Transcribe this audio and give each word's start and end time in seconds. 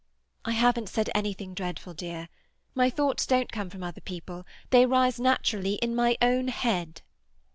"I 0.45 0.53
haven't 0.53 0.89
said 0.89 1.11
anything 1.13 1.53
dreadful, 1.53 1.93
dear. 1.93 2.27
My 2.73 2.89
thoughts 2.89 3.27
don't 3.27 3.51
come 3.51 3.69
from 3.69 3.83
other 3.83 4.01
people; 4.01 4.47
they 4.71 4.87
rise 4.87 5.19
naturally 5.19 5.73
in 5.75 5.93
my 5.95 6.17
own 6.23 6.47
head." 6.47 7.03